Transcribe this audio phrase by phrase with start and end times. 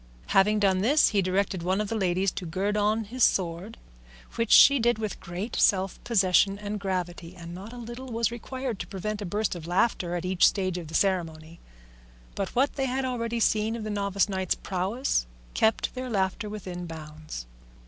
[0.29, 3.77] Having done this, he directed one of the ladies to gird on his sword,
[4.33, 8.79] which she did with great self possession and gravity, and not a little was required
[8.79, 11.59] to prevent a burst of laughter at each stage of the ceremony;
[12.33, 16.87] but what they had already seen of the novice knight's prowess kept their laughter within
[16.87, 17.45] bounds.